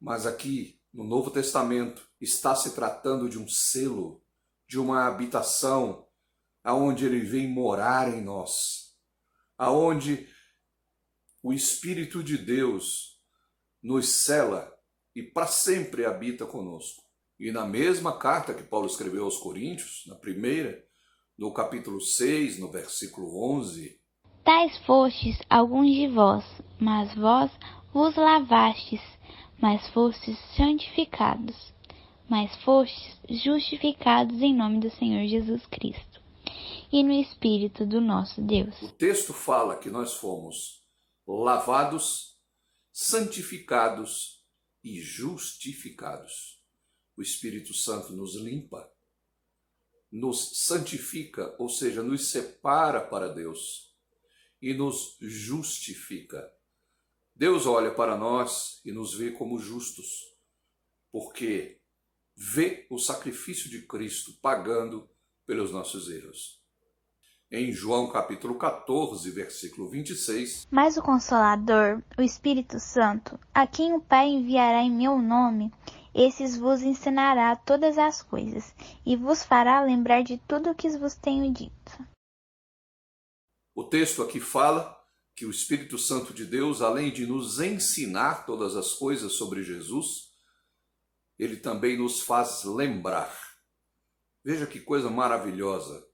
Mas 0.00 0.26
aqui, 0.26 0.80
no 0.94 1.04
Novo 1.04 1.30
Testamento, 1.30 2.08
está 2.18 2.56
se 2.56 2.74
tratando 2.74 3.28
de 3.28 3.38
um 3.38 3.46
selo, 3.46 4.24
de 4.66 4.78
uma 4.78 5.06
habitação, 5.06 6.08
aonde 6.64 7.04
ele 7.04 7.20
vem 7.20 7.46
morar 7.46 8.08
em 8.08 8.22
nós, 8.22 8.89
aonde 9.60 10.26
o 11.42 11.52
Espírito 11.52 12.24
de 12.24 12.38
Deus 12.38 13.18
nos 13.82 14.08
cela 14.24 14.72
e 15.14 15.22
para 15.22 15.46
sempre 15.46 16.06
habita 16.06 16.46
conosco. 16.46 17.02
E 17.38 17.52
na 17.52 17.66
mesma 17.66 18.16
carta 18.16 18.54
que 18.54 18.62
Paulo 18.62 18.86
escreveu 18.86 19.24
aos 19.24 19.36
Coríntios, 19.36 20.04
na 20.06 20.14
primeira, 20.14 20.82
no 21.36 21.52
capítulo 21.52 22.00
6, 22.00 22.58
no 22.58 22.70
versículo 22.70 23.38
11, 23.58 24.00
Tais 24.42 24.78
fostes 24.78 25.38
alguns 25.50 25.94
de 25.94 26.08
vós, 26.08 26.44
mas 26.78 27.14
vós 27.14 27.50
vos 27.92 28.16
lavastes, 28.16 29.02
mas 29.60 29.86
fostes 29.88 30.38
santificados, 30.56 31.74
mas 32.30 32.54
fostes 32.64 33.20
justificados 33.28 34.40
em 34.40 34.56
nome 34.56 34.80
do 34.80 34.90
Senhor 34.90 35.26
Jesus 35.26 35.66
Cristo 35.66 36.09
e 36.92 37.02
no 37.02 37.12
Espírito 37.12 37.86
do 37.86 38.00
nosso 38.00 38.42
Deus. 38.42 38.80
O 38.82 38.92
texto 38.92 39.32
fala 39.32 39.78
que 39.78 39.88
nós 39.88 40.14
fomos 40.14 40.84
lavados, 41.26 42.36
santificados 42.92 44.44
e 44.82 45.00
justificados. 45.00 46.60
O 47.16 47.22
Espírito 47.22 47.72
Santo 47.74 48.12
nos 48.12 48.34
limpa, 48.34 48.90
nos 50.10 50.64
santifica, 50.66 51.54
ou 51.58 51.68
seja, 51.68 52.02
nos 52.02 52.30
separa 52.30 53.00
para 53.00 53.28
Deus 53.28 53.94
e 54.60 54.74
nos 54.74 55.16
justifica. 55.20 56.50
Deus 57.34 57.66
olha 57.66 57.94
para 57.94 58.16
nós 58.16 58.80
e 58.84 58.92
nos 58.92 59.14
vê 59.14 59.30
como 59.30 59.58
justos, 59.58 60.36
porque 61.12 61.80
vê 62.34 62.86
o 62.90 62.98
sacrifício 62.98 63.70
de 63.70 63.86
Cristo 63.86 64.32
pagando 64.40 65.08
pelos 65.46 65.70
nossos 65.70 66.10
erros. 66.10 66.59
Em 67.52 67.72
João 67.72 68.08
capítulo 68.08 68.54
14, 68.56 69.28
versículo 69.32 69.88
26. 69.88 70.68
Mas 70.70 70.96
o 70.96 71.02
Consolador, 71.02 72.00
o 72.16 72.22
Espírito 72.22 72.78
Santo, 72.78 73.36
a 73.52 73.66
quem 73.66 73.92
o 73.92 74.00
Pai 74.00 74.28
enviará 74.28 74.82
em 74.82 74.90
meu 74.92 75.18
nome, 75.18 75.72
esses 76.14 76.56
vos 76.56 76.80
ensinará 76.80 77.56
todas 77.56 77.98
as 77.98 78.22
coisas, 78.22 78.72
e 79.04 79.16
vos 79.16 79.42
fará 79.42 79.82
lembrar 79.82 80.22
de 80.22 80.38
tudo 80.46 80.70
o 80.70 80.74
que 80.76 80.88
vos 80.90 81.16
tenho 81.16 81.52
dito. 81.52 82.06
O 83.74 83.82
texto 83.82 84.22
aqui 84.22 84.38
fala 84.38 84.96
que 85.34 85.44
o 85.44 85.50
Espírito 85.50 85.98
Santo 85.98 86.32
de 86.32 86.44
Deus, 86.44 86.80
além 86.80 87.12
de 87.12 87.26
nos 87.26 87.58
ensinar 87.58 88.46
todas 88.46 88.76
as 88.76 88.92
coisas 88.94 89.32
sobre 89.32 89.64
Jesus, 89.64 90.30
ele 91.36 91.56
também 91.56 91.98
nos 91.98 92.20
faz 92.20 92.62
lembrar. 92.62 93.36
Veja 94.44 94.68
que 94.68 94.78
coisa 94.78 95.10
maravilhosa 95.10 96.09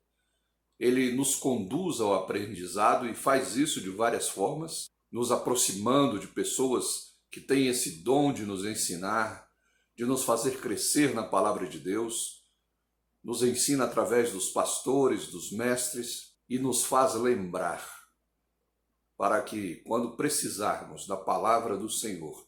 ele 0.78 1.12
nos 1.12 1.34
conduz 1.36 2.00
ao 2.00 2.14
aprendizado 2.14 3.06
e 3.06 3.14
faz 3.14 3.56
isso 3.56 3.80
de 3.80 3.90
várias 3.90 4.28
formas, 4.28 4.86
nos 5.10 5.32
aproximando 5.32 6.18
de 6.18 6.28
pessoas 6.28 7.16
que 7.30 7.40
têm 7.40 7.68
esse 7.68 8.02
dom 8.02 8.32
de 8.32 8.44
nos 8.44 8.64
ensinar, 8.64 9.48
de 9.96 10.04
nos 10.04 10.24
fazer 10.24 10.60
crescer 10.60 11.14
na 11.14 11.22
palavra 11.22 11.66
de 11.66 11.78
Deus, 11.78 12.42
nos 13.22 13.42
ensina 13.42 13.84
através 13.84 14.32
dos 14.32 14.50
pastores, 14.50 15.28
dos 15.28 15.50
mestres 15.50 16.34
e 16.48 16.58
nos 16.58 16.84
faz 16.84 17.14
lembrar 17.14 17.96
para 19.16 19.42
que, 19.42 19.76
quando 19.86 20.16
precisarmos 20.16 21.06
da 21.06 21.16
palavra 21.16 21.76
do 21.76 21.88
Senhor, 21.88 22.46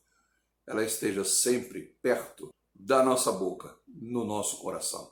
ela 0.67 0.85
esteja 0.85 1.25
sempre 1.25 1.97
perto 2.03 2.51
da 2.75 3.03
nossa 3.03 3.33
boca, 3.33 3.75
no 3.89 4.25
nosso 4.25 4.59
coração. 4.59 5.11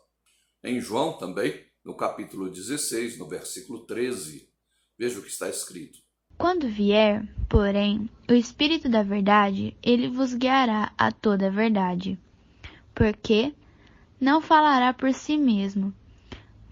Em 0.63 0.81
João 0.81 1.17
também, 1.17 1.67
no 1.87 1.95
capítulo 1.95 2.51
16, 2.51 3.17
no 3.17 3.29
versículo 3.29 3.87
13. 3.87 4.51
Veja 4.99 5.21
o 5.21 5.23
que 5.23 5.29
está 5.29 5.49
escrito. 5.49 6.01
Quando 6.37 6.69
vier, 6.69 7.25
porém, 7.49 8.11
o 8.29 8.33
Espírito 8.33 8.89
da 8.89 9.05
Verdade, 9.05 9.77
ele 9.81 10.09
vos 10.09 10.35
guiará 10.35 10.93
a 10.99 11.13
toda 11.13 11.47
a 11.47 11.51
verdade. 11.51 12.19
Porque 12.93 13.55
não 14.21 14.41
falará 14.43 14.93
por 14.93 15.15
si 15.15 15.37
mesmo, 15.37 15.95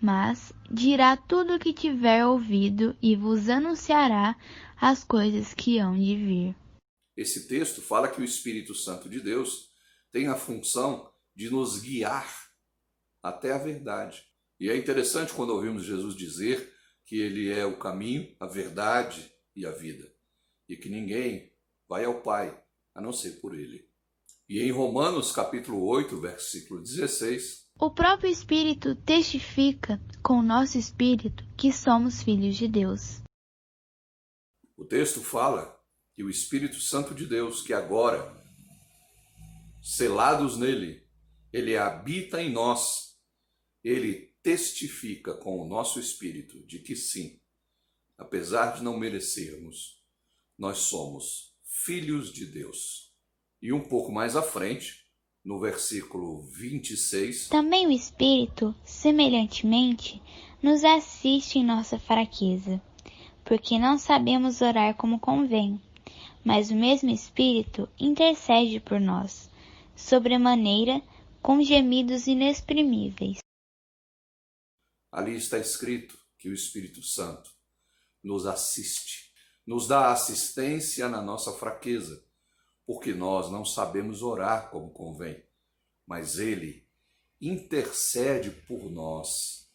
mas 0.03 0.53
dirá 0.69 1.17
tudo 1.17 1.55
o 1.55 1.59
que 1.61 1.73
tiver 1.73 2.27
ouvido 2.27 2.97
e 3.01 3.15
vos 3.15 3.49
anunciará 3.49 4.37
as 4.81 5.05
coisas 5.05 5.55
que 5.55 5.79
hão 5.79 5.95
de 5.95 6.17
vir. 6.17 6.57
Esse 7.17 7.47
texto 7.47 7.81
fala 7.81 8.09
que 8.09 8.21
o 8.21 8.25
Espírito 8.25 8.75
Santo 8.75 9.09
de 9.09 9.21
Deus 9.21 9.71
tem 10.11 10.27
a 10.27 10.35
função 10.35 11.09
de 11.37 11.49
nos 11.51 11.81
guiar 11.81 12.29
até 13.23 13.53
a 13.53 13.59
verdade. 13.59 14.34
E 14.59 14.71
é 14.71 14.77
interessante 14.77 15.33
quando 15.33 15.51
ouvimos 15.51 15.85
Jesus 15.85 16.15
dizer 16.15 16.73
que 17.05 17.21
ele 17.21 17.51
é 17.51 17.65
o 17.65 17.79
caminho, 17.79 18.35
a 18.41 18.47
verdade 18.47 19.31
e 19.55 19.67
a 19.67 19.71
vida, 19.71 20.11
e 20.69 20.77
que 20.77 20.89
ninguém 20.89 21.53
vai 21.89 22.05
ao 22.05 22.23
Pai 22.23 22.63
a 22.95 23.01
não 23.01 23.13
ser 23.13 23.41
por 23.41 23.55
ele. 23.55 23.89
E 24.49 24.61
em 24.61 24.71
Romanos 24.71 25.33
capítulo 25.33 25.85
8, 25.87 26.21
versículo 26.21 26.83
16, 26.83 27.65
o 27.81 27.91
próprio 27.91 28.31
Espírito 28.31 28.95
testifica 28.95 30.01
com 30.23 30.35
o 30.35 30.43
nosso 30.43 30.79
espírito 30.79 31.45
que 31.57 31.73
somos 31.73 32.23
filhos 32.23 32.57
de 32.57 32.69
Deus. 32.69 33.21
O 34.77 34.85
texto 34.85 35.21
fala 35.21 35.77
que 36.15 36.23
o 36.23 36.31
Espírito 36.31 36.77
Santo 36.77 37.15
de 37.15 37.27
Deus, 37.27 37.63
que 37.63 37.73
agora, 37.73 38.33
selados 39.83 40.57
nele, 40.57 41.05
ele 41.53 41.77
habita 41.77 42.41
em 42.41 42.53
nós, 42.53 43.17
ele 43.83 44.34
testifica 44.45 45.33
com 45.33 45.59
o 45.59 45.67
nosso 45.67 45.99
espírito 45.99 46.63
de 46.67 46.79
que 46.79 46.95
sim, 46.95 47.41
apesar 48.19 48.77
de 48.77 48.83
não 48.83 48.99
merecermos, 48.99 50.05
nós 50.59 50.79
somos 50.81 51.55
filhos 51.65 52.31
de 52.31 52.45
Deus. 52.45 53.11
E 53.63 53.73
um 53.73 53.81
pouco 53.81 54.13
mais 54.13 54.37
à 54.37 54.43
frente, 54.43 55.03
no 55.43 55.59
versículo 55.59 56.43
26, 56.43 57.49
também 57.49 57.87
o 57.87 57.91
Espírito, 57.91 58.75
semelhantemente, 58.85 60.21
nos 60.63 60.85
assiste 60.85 61.59
em 61.59 61.65
nossa 61.65 61.99
fraqueza, 61.99 62.83
porque 63.47 63.79
não 63.79 63.97
sabemos 63.97 64.61
orar 64.61 64.95
como 64.95 65.19
convém, 65.19 65.81
mas 66.45 66.71
o 66.71 66.75
mesmo 66.75 67.11
Espírito 67.11 67.89
intercede 67.99 68.79
por 68.79 69.01
nós, 69.01 69.51
sobremaneira 69.97 71.01
com 71.41 71.63
gemidos 71.63 72.27
inexprimíveis. 72.27 73.44
Ali 75.15 75.37
está 75.37 75.59
escrito 75.59 76.19
que 76.37 76.49
o 76.49 76.53
Espírito 76.53 77.01
Santo 77.01 77.49
nos 78.21 78.47
assiste, 78.47 79.33
nos 79.65 79.87
dá 79.87 80.11
assistência 80.11 81.09
na 81.09 81.23
nossa 81.23 81.53
fraqueza, 81.53 82.27
porque 82.85 83.15
nós 83.15 83.49
não 83.49 83.65
sabemos 83.65 84.25
orar 84.25 84.71
como 84.71 84.91
convém, 84.91 85.41
mas 86.05 86.41
Ele 86.41 86.85
intercede 87.41 88.51
por 88.51 88.91
nós. 88.91 89.71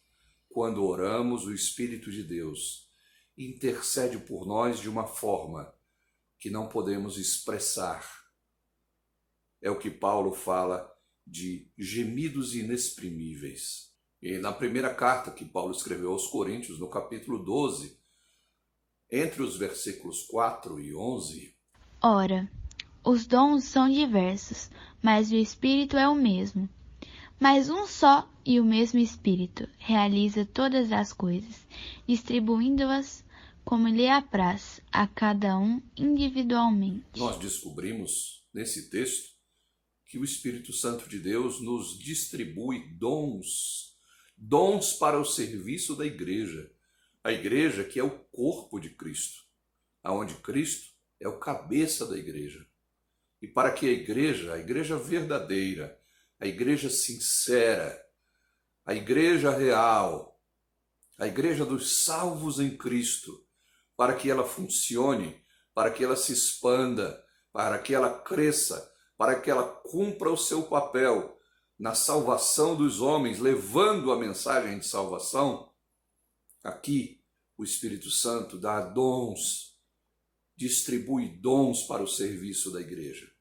Quando 0.50 0.84
oramos, 0.84 1.46
o 1.46 1.54
Espírito 1.54 2.12
de 2.12 2.22
Deus 2.22 2.90
intercede 3.34 4.18
por 4.18 4.46
nós 4.46 4.78
de 4.78 4.90
uma 4.90 5.06
forma 5.06 5.74
que 6.38 6.50
não 6.50 6.68
podemos 6.68 7.16
expressar. 7.16 8.06
É 9.62 9.70
o 9.70 9.78
que 9.78 9.90
Paulo 9.90 10.34
fala 10.34 10.94
de 11.26 11.72
gemidos 11.78 12.54
inexprimíveis. 12.54 13.89
E 14.22 14.38
na 14.38 14.52
primeira 14.52 14.94
carta 14.94 15.30
que 15.30 15.44
Paulo 15.44 15.72
escreveu 15.72 16.12
aos 16.12 16.26
Coríntios, 16.26 16.78
no 16.78 16.88
capítulo 16.88 17.42
12, 17.42 17.98
entre 19.10 19.42
os 19.42 19.56
versículos 19.56 20.22
4 20.24 20.78
e 20.78 20.94
11. 20.94 21.56
Ora, 22.02 22.50
os 23.04 23.26
dons 23.26 23.64
são 23.64 23.88
diversos, 23.88 24.70
mas 25.02 25.30
o 25.30 25.36
Espírito 25.36 25.96
é 25.96 26.08
o 26.08 26.14
mesmo. 26.14 26.68
Mas 27.38 27.70
um 27.70 27.86
só 27.86 28.30
e 28.44 28.60
o 28.60 28.64
mesmo 28.64 29.00
Espírito 29.00 29.66
realiza 29.78 30.44
todas 30.44 30.92
as 30.92 31.12
coisas, 31.12 31.66
distribuindo-as 32.06 33.24
como 33.64 33.88
lhe 33.88 34.08
apraz 34.08 34.80
a 34.92 35.06
cada 35.06 35.58
um 35.58 35.80
individualmente. 35.96 37.04
Nós 37.16 37.38
descobrimos 37.38 38.44
nesse 38.52 38.90
texto 38.90 39.30
que 40.06 40.18
o 40.18 40.24
Espírito 40.24 40.72
Santo 40.72 41.08
de 41.08 41.18
Deus 41.18 41.60
nos 41.62 41.98
distribui 41.98 42.80
dons, 42.98 43.89
dons 44.40 44.94
para 44.94 45.20
o 45.20 45.24
serviço 45.24 45.94
da 45.94 46.06
igreja. 46.06 46.72
A 47.22 47.30
igreja 47.30 47.84
que 47.84 48.00
é 48.00 48.02
o 48.02 48.18
corpo 48.32 48.80
de 48.80 48.88
Cristo, 48.88 49.42
aonde 50.02 50.34
Cristo 50.36 50.94
é 51.20 51.28
o 51.28 51.38
cabeça 51.38 52.06
da 52.06 52.16
igreja. 52.16 52.66
E 53.42 53.46
para 53.46 53.70
que 53.70 53.86
a 53.86 53.92
igreja, 53.92 54.54
a 54.54 54.58
igreja 54.58 54.96
verdadeira, 54.96 56.00
a 56.38 56.46
igreja 56.46 56.88
sincera, 56.88 58.02
a 58.86 58.94
igreja 58.94 59.50
real, 59.50 60.40
a 61.18 61.26
igreja 61.26 61.66
dos 61.66 62.04
salvos 62.04 62.58
em 62.58 62.74
Cristo, 62.74 63.46
para 63.94 64.14
que 64.14 64.30
ela 64.30 64.44
funcione, 64.44 65.44
para 65.74 65.90
que 65.90 66.02
ela 66.02 66.16
se 66.16 66.32
expanda, 66.32 67.22
para 67.52 67.78
que 67.78 67.94
ela 67.94 68.20
cresça, 68.22 68.90
para 69.18 69.38
que 69.38 69.50
ela 69.50 69.66
cumpra 69.66 70.30
o 70.30 70.36
seu 70.36 70.62
papel 70.62 71.38
na 71.80 71.94
salvação 71.94 72.76
dos 72.76 73.00
homens, 73.00 73.38
levando 73.38 74.12
a 74.12 74.18
mensagem 74.18 74.78
de 74.78 74.86
salvação, 74.86 75.72
aqui 76.62 77.24
o 77.56 77.64
Espírito 77.64 78.10
Santo 78.10 78.58
dá 78.58 78.82
dons, 78.82 79.78
distribui 80.54 81.28
dons 81.28 81.84
para 81.84 82.02
o 82.02 82.06
serviço 82.06 82.70
da 82.70 82.82
igreja. 82.82 83.32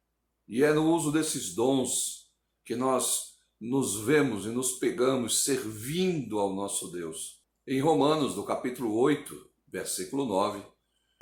E 0.47 0.63
é 0.63 0.71
no 0.73 0.89
uso 0.89 1.11
desses 1.11 1.53
dons 1.53 2.31
que 2.63 2.77
nós 2.77 3.33
nos 3.59 3.99
vemos 4.05 4.45
e 4.45 4.49
nos 4.49 4.71
pegamos 4.71 5.43
servindo 5.43 6.39
ao 6.39 6.55
nosso 6.55 6.89
Deus. 6.93 7.41
Em 7.67 7.81
Romanos, 7.81 8.37
no 8.37 8.45
capítulo 8.45 8.95
8, 8.95 9.49
versículo 9.67 10.25
9, 10.25 10.65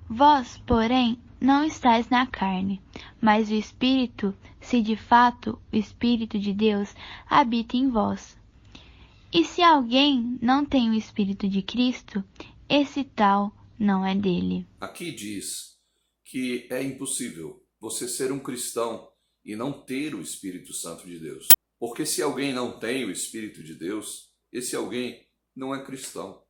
Vós, 0.10 0.58
porém, 0.66 1.20
não 1.40 1.66
estáis 1.66 2.10
na 2.10 2.26
carne, 2.26 2.82
mas 3.22 3.50
o 3.50 3.54
Espírito, 3.54 4.34
se 4.62 4.82
de 4.82 4.96
fato 4.96 5.62
o 5.72 5.76
Espírito 5.76 6.40
de 6.40 6.54
Deus 6.54 6.96
habita 7.30 7.76
em 7.76 7.90
vós. 7.90 8.38
E 9.34 9.44
se 9.44 9.62
alguém 9.62 10.40
não 10.42 10.66
tem 10.66 10.90
o 10.90 10.94
Espírito 10.94 11.48
de 11.48 11.62
Cristo, 11.62 12.24
esse 12.70 13.04
tal 13.04 13.52
não 13.78 14.06
é 14.06 14.16
dele. 14.16 14.66
Aqui 14.80 15.12
diz 15.12 15.78
que 16.24 16.68
é 16.72 16.82
impossível 16.82 17.62
você 17.80 18.08
ser 18.08 18.32
um 18.32 18.40
cristão 18.40 19.08
e 19.44 19.56
não 19.56 19.72
ter 19.72 20.16
o 20.16 20.22
Espírito 20.22 20.74
Santo 20.74 21.06
de 21.06 21.20
Deus. 21.20 21.50
Porque 21.78 22.06
se 22.06 22.22
alguém 22.22 22.54
não 22.54 22.80
tem 22.80 23.06
o 23.06 23.12
Espírito 23.12 23.62
de 23.62 23.76
Deus, 23.76 24.32
esse 24.52 24.76
alguém 24.76 25.28
não 25.56 25.76
é 25.76 25.84
cristão 25.84 26.42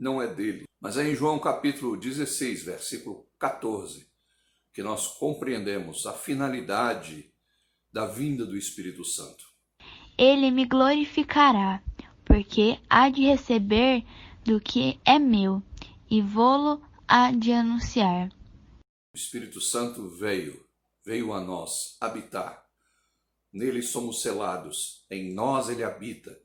não 0.00 0.20
é 0.20 0.26
dele. 0.26 0.64
Mas 0.80 0.96
é 0.96 1.06
em 1.06 1.14
João 1.14 1.38
capítulo 1.38 1.94
16, 1.94 2.64
versículo 2.64 3.28
14, 3.38 4.08
que 4.72 4.82
nós 4.82 5.06
compreendemos 5.06 6.06
a 6.06 6.14
finalidade 6.14 7.30
da 7.92 8.06
vinda 8.06 8.46
do 8.46 8.56
Espírito 8.56 9.04
Santo. 9.04 9.44
Ele 10.16 10.50
me 10.50 10.64
glorificará, 10.64 11.82
porque 12.24 12.80
há 12.88 13.10
de 13.10 13.26
receber 13.26 14.04
do 14.42 14.58
que 14.58 14.98
é 15.04 15.18
meu, 15.18 15.62
e 16.10 16.22
vou-lo 16.22 16.82
há 17.06 17.30
de 17.30 17.52
anunciar. 17.52 18.30
O 19.12 19.16
Espírito 19.16 19.60
Santo 19.60 20.08
veio, 20.08 20.64
veio 21.04 21.34
a 21.34 21.40
nós 21.42 21.98
habitar. 22.00 22.64
Nele 23.52 23.82
somos 23.82 24.22
selados, 24.22 25.04
em 25.10 25.34
nós 25.34 25.68
ele 25.68 25.84
habita. 25.84 26.40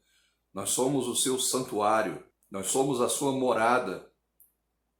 Nós 0.53 0.71
somos 0.71 1.07
o 1.07 1.15
seu 1.15 1.39
santuário, 1.39 2.25
nós 2.55 2.67
somos 2.67 3.01
a 3.01 3.09
sua 3.09 3.33
morada. 3.33 4.09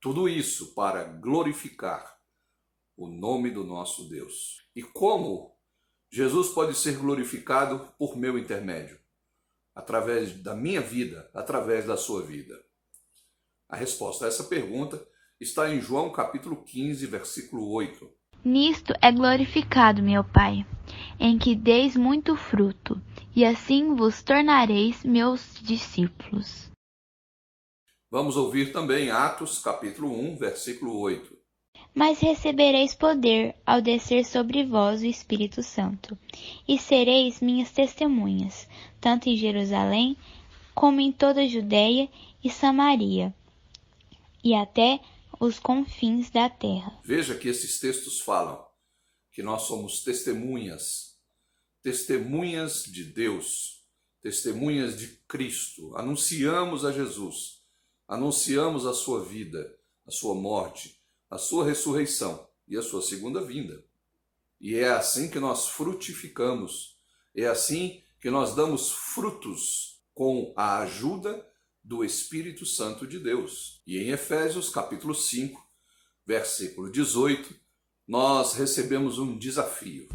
Tudo 0.01 0.27
isso 0.27 0.75
para 0.75 1.05
glorificar 1.05 2.19
o 2.97 3.07
nome 3.07 3.49
do 3.49 3.63
nosso 3.63 4.09
Deus. 4.09 4.67
E 4.75 4.83
como 4.83 5.55
Jesus 6.11 6.49
pode 6.49 6.75
ser 6.75 6.97
glorificado 6.97 7.93
por 7.97 8.17
meu 8.17 8.37
intermédio? 8.37 8.99
Através 9.73 10.33
da 10.43 10.53
minha 10.53 10.81
vida, 10.81 11.31
através 11.33 11.85
da 11.85 11.95
sua 11.95 12.23
vida. 12.23 12.61
A 13.69 13.77
resposta 13.77 14.25
a 14.25 14.27
essa 14.27 14.43
pergunta 14.43 15.01
está 15.39 15.73
em 15.73 15.79
João 15.79 16.11
capítulo 16.11 16.61
15, 16.61 17.07
versículo 17.07 17.71
8. 17.71 18.05
Nisto 18.43 18.93
é 19.01 19.13
glorificado 19.13 20.03
meu 20.03 20.25
Pai, 20.25 20.65
em 21.17 21.39
que 21.39 21.55
deis 21.55 21.95
muito 21.95 22.35
fruto, 22.35 23.01
e 23.33 23.45
assim 23.45 23.95
vos 23.95 24.21
tornareis 24.21 25.05
meus 25.05 25.55
discípulos. 25.63 26.74
Vamos 28.11 28.37
ouvir 28.37 28.71
também 28.71 29.09
Atos, 29.09 29.59
capítulo 29.59 30.11
1, 30.11 30.37
versículo 30.37 30.99
8. 30.99 31.35
Mas 31.93 32.19
recebereis 32.19 32.93
poder 32.93 33.55
ao 33.65 33.81
descer 33.81 34.23
sobre 34.25 34.63
vós 34.63 35.01
o 35.01 35.05
Espírito 35.05 35.63
Santo, 35.63 36.17
e 36.67 36.77
sereis 36.77 37.41
minhas 37.41 37.71
testemunhas, 37.71 38.67
tanto 39.01 39.27
em 39.27 39.35
Jerusalém, 39.35 40.15
como 40.73 41.01
em 41.01 41.11
toda 41.11 41.41
a 41.41 41.47
Judéia 41.47 42.07
e 42.43 42.49
Samaria, 42.49 43.33
e 44.43 44.53
até 44.53 44.99
os 45.39 45.57
confins 45.57 46.29
da 46.29 46.47
terra. 46.47 46.99
Veja 47.03 47.35
que 47.35 47.49
esses 47.49 47.79
textos 47.79 48.19
falam 48.19 48.63
que 49.31 49.41
nós 49.41 49.63
somos 49.63 50.03
testemunhas, 50.03 51.17
testemunhas 51.81 52.83
de 52.83 53.03
Deus, 53.03 53.83
testemunhas 54.21 54.97
de 54.97 55.07
Cristo, 55.27 55.95
anunciamos 55.97 56.85
a 56.85 56.91
Jesus 56.91 57.64
anunciamos 58.07 58.85
a 58.85 58.93
sua 58.93 59.23
vida, 59.23 59.75
a 60.05 60.11
sua 60.11 60.35
morte, 60.35 60.99
a 61.29 61.37
sua 61.37 61.65
ressurreição 61.65 62.47
e 62.67 62.77
a 62.77 62.81
sua 62.81 63.01
segunda 63.01 63.41
vinda. 63.41 63.83
E 64.59 64.75
é 64.75 64.89
assim 64.89 65.29
que 65.29 65.39
nós 65.39 65.67
frutificamos, 65.67 66.97
é 67.35 67.45
assim 67.45 68.03
que 68.19 68.29
nós 68.29 68.55
damos 68.55 68.91
frutos 68.91 70.01
com 70.13 70.53
a 70.55 70.79
ajuda 70.79 71.45
do 71.83 72.03
Espírito 72.03 72.65
Santo 72.65 73.05
de 73.05 73.19
Deus. 73.19 73.81
E 73.85 73.97
em 73.97 74.09
Efésios 74.09 74.69
capítulo 74.69 75.13
5, 75.13 75.63
versículo 76.25 76.91
18, 76.91 77.53
nós 78.07 78.53
recebemos 78.53 79.19
um 79.19 79.37
desafio. 79.37 80.07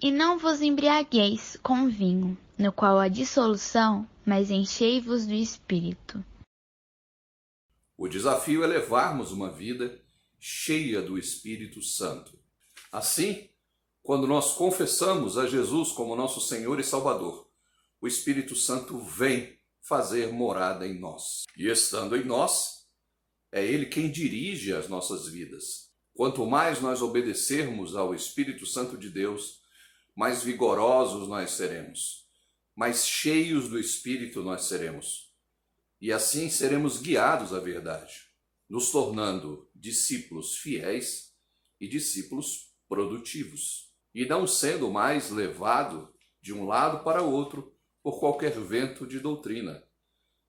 E 0.00 0.12
não 0.12 0.38
vos 0.38 0.60
embriagueis 0.60 1.56
com 1.62 1.88
vinho, 1.88 2.36
no 2.58 2.70
qual 2.70 2.98
há 2.98 3.08
dissolução, 3.08 4.06
mas 4.24 4.50
enchei-vos 4.50 5.26
do 5.26 5.34
Espírito. 5.34 6.22
O 7.96 8.08
desafio 8.08 8.62
é 8.62 8.66
levarmos 8.66 9.32
uma 9.32 9.50
vida 9.50 10.02
cheia 10.38 11.00
do 11.00 11.18
Espírito 11.18 11.80
Santo. 11.80 12.38
Assim, 12.92 13.48
quando 14.02 14.26
nós 14.26 14.52
confessamos 14.52 15.38
a 15.38 15.46
Jesus 15.46 15.92
como 15.92 16.14
nosso 16.14 16.40
Senhor 16.40 16.78
e 16.78 16.84
Salvador, 16.84 17.48
o 17.98 18.06
Espírito 18.06 18.54
Santo 18.54 18.98
vem 18.98 19.58
fazer 19.80 20.30
morada 20.30 20.86
em 20.86 20.98
nós. 21.00 21.44
E 21.56 21.68
estando 21.68 22.14
em 22.16 22.24
nós, 22.24 22.86
é 23.50 23.64
Ele 23.64 23.86
quem 23.86 24.10
dirige 24.10 24.74
as 24.74 24.88
nossas 24.88 25.26
vidas. 25.26 25.90
Quanto 26.12 26.44
mais 26.44 26.82
nós 26.82 27.00
obedecermos 27.00 27.96
ao 27.96 28.14
Espírito 28.14 28.66
Santo 28.66 28.98
de 28.98 29.08
Deus, 29.08 29.62
mais 30.14 30.42
vigorosos 30.42 31.28
nós 31.28 31.52
seremos, 31.52 32.26
mais 32.74 33.06
cheios 33.06 33.68
do 33.68 33.78
Espírito 33.78 34.42
nós 34.42 34.64
seremos 34.64 35.25
e 36.06 36.12
assim 36.12 36.48
seremos 36.48 37.00
guiados 37.00 37.52
à 37.52 37.58
verdade, 37.58 38.28
nos 38.68 38.92
tornando 38.92 39.68
discípulos 39.74 40.56
fiéis 40.56 41.34
e 41.80 41.88
discípulos 41.88 42.72
produtivos, 42.88 43.92
e 44.14 44.24
não 44.24 44.46
sendo 44.46 44.88
mais 44.88 45.32
levado 45.32 46.14
de 46.40 46.52
um 46.52 46.64
lado 46.64 47.02
para 47.02 47.22
outro 47.22 47.76
por 48.04 48.20
qualquer 48.20 48.52
vento 48.52 49.04
de 49.04 49.18
doutrina, 49.18 49.82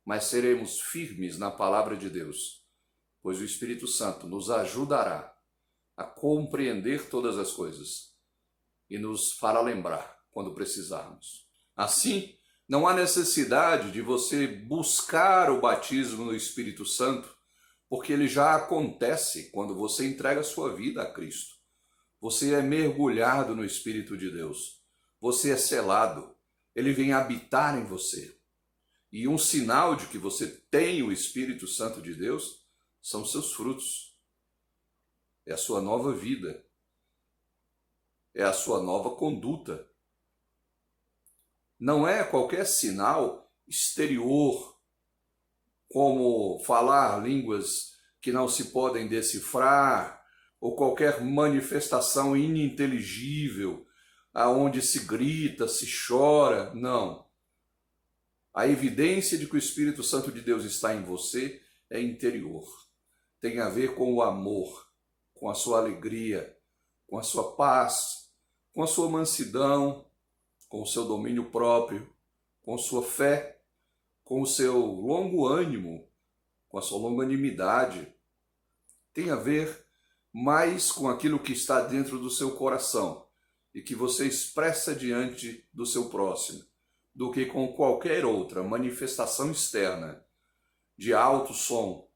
mas 0.06 0.26
seremos 0.26 0.80
firmes 0.80 1.40
na 1.40 1.50
palavra 1.50 1.98
de 1.98 2.08
Deus, 2.08 2.64
pois 3.24 3.42
o 3.42 3.44
Espírito 3.44 3.88
Santo 3.88 4.28
nos 4.28 4.52
ajudará 4.52 5.36
a 5.96 6.04
compreender 6.04 7.10
todas 7.10 7.36
as 7.36 7.52
coisas 7.52 8.16
e 8.88 9.00
nos 9.00 9.32
fará 9.32 9.60
lembrar 9.62 10.24
quando 10.30 10.54
precisarmos. 10.54 11.48
Assim, 11.76 12.38
não 12.68 12.86
há 12.86 12.94
necessidade 12.94 13.92
de 13.92 14.02
você 14.02 14.46
buscar 14.46 15.50
o 15.50 15.62
batismo 15.62 16.26
no 16.26 16.36
Espírito 16.36 16.86
Santo, 16.86 17.34
porque 17.88 18.12
ele 18.12 18.28
já 18.28 18.56
acontece 18.56 19.50
quando 19.52 19.74
você 19.74 20.06
entrega 20.06 20.44
sua 20.44 20.76
vida 20.76 21.02
a 21.02 21.14
Cristo. 21.14 21.56
Você 22.20 22.54
é 22.54 22.62
mergulhado 22.62 23.56
no 23.56 23.64
Espírito 23.64 24.18
de 24.18 24.30
Deus. 24.30 24.82
Você 25.22 25.52
é 25.52 25.58
selado. 25.58 26.36
Ele 26.76 26.92
vem 26.92 27.14
habitar 27.14 27.78
em 27.78 27.86
você. 27.86 28.38
E 29.12 29.28
um 29.30 29.38
sinal 29.38 29.96
de 29.96 30.08
que 30.08 30.18
você 30.18 30.48
tem 30.70 31.02
o 31.02 31.12
Espírito 31.12 31.68
Santo 31.68 32.02
de 32.02 32.14
Deus 32.14 32.66
são 33.02 33.26
seus 33.26 33.54
frutos. 33.54 34.14
É 35.46 35.54
a 35.54 35.58
sua 35.58 35.80
nova 35.80 36.12
vida. 36.14 36.66
É 38.36 38.44
a 38.44 38.52
sua 38.52 38.84
nova 38.84 39.16
conduta 39.16 39.87
não 41.80 42.08
é 42.08 42.24
qualquer 42.24 42.66
sinal 42.66 43.52
exterior, 43.68 44.78
como 45.90 46.60
falar 46.66 47.24
línguas 47.24 47.94
que 48.22 48.32
não 48.32 48.48
se 48.48 48.66
podem 48.66 49.08
decifrar, 49.08 50.18
ou 50.60 50.76
qualquer 50.76 51.24
manifestação 51.24 52.36
ininteligível, 52.36 53.86
aonde 54.34 54.82
se 54.82 55.06
grita, 55.06 55.68
se 55.68 55.88
chora. 56.08 56.74
Não. 56.74 57.28
A 58.54 58.68
evidência 58.68 59.38
de 59.38 59.46
que 59.46 59.56
o 59.56 59.60
Espírito 59.60 60.02
Santo 60.02 60.32
de 60.32 60.42
Deus 60.42 60.64
está 60.64 60.96
em 60.96 61.04
você 61.04 61.62
é 61.90 62.02
interior. 62.02 62.66
Tem 63.40 63.60
a 63.60 63.70
ver 63.70 63.94
com 63.94 64.14
o 64.14 64.22
amor, 64.22 64.88
com 65.36 65.48
a 65.48 65.54
sua 65.54 65.78
alegria, 65.78 66.58
com 67.06 67.20
a 67.20 67.24
sua 67.24 67.56
paz, 67.56 68.32
com 68.74 68.82
a 68.82 68.88
sua 68.88 69.10
mansidão, 69.10 70.07
com 70.68 70.82
o 70.82 70.86
seu 70.86 71.06
domínio 71.06 71.50
próprio, 71.50 72.12
com 72.62 72.78
sua 72.78 73.04
fé, 73.04 73.62
com 74.24 74.42
o 74.42 74.48
seu 74.48 74.78
longo 74.78 75.48
ânimo, 75.48 76.08
com 76.68 76.78
a 76.78 76.82
sua 76.82 77.00
longanimidade. 77.00 78.14
Tem 79.14 79.30
a 79.30 79.36
ver 79.36 79.86
mais 80.34 80.92
com 80.92 81.08
aquilo 81.08 81.40
que 81.40 81.54
está 81.54 81.82
dentro 81.82 82.20
do 82.20 82.30
seu 82.30 82.56
coração 82.56 83.26
e 83.74 83.82
que 83.82 83.96
você 83.96 84.28
expressa 84.28 84.94
diante 84.94 85.68
do 85.74 85.86
seu 85.86 86.10
próximo, 86.10 86.64
do 87.16 87.32
que 87.32 87.46
com 87.46 87.74
qualquer 87.74 88.26
outra 88.26 88.62
manifestação 88.62 89.52
externa 89.52 90.24
de 90.98 91.14
alto 91.14 91.54
som, 91.54 92.10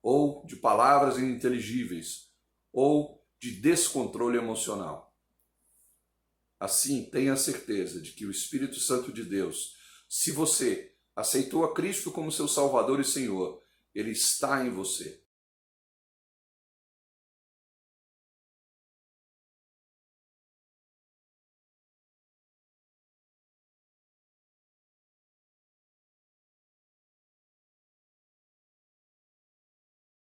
ou 0.00 0.46
de 0.46 0.56
palavras 0.56 1.18
ininteligíveis, 1.18 2.30
ou 2.72 3.24
de 3.38 3.60
descontrole 3.60 4.38
emocional. 4.38 5.05
Assim, 6.58 7.04
tenha 7.10 7.36
certeza 7.36 8.00
de 8.00 8.12
que 8.12 8.24
o 8.24 8.30
Espírito 8.30 8.80
Santo 8.80 9.12
de 9.12 9.24
Deus, 9.24 9.74
se 10.08 10.32
você 10.32 10.92
aceitou 11.14 11.64
a 11.64 11.74
Cristo 11.74 12.10
como 12.10 12.32
seu 12.32 12.48
Salvador 12.48 13.00
e 13.00 13.04
Senhor, 13.04 13.62
ele 13.94 14.10
está 14.10 14.64
em 14.64 14.70
você 14.70 15.25